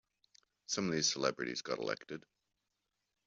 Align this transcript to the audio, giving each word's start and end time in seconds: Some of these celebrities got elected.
Some 0.65 0.87
of 0.87 0.95
these 0.95 1.11
celebrities 1.13 1.61
got 1.61 1.77
elected. 1.77 2.25